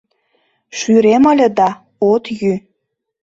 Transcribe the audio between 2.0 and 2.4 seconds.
от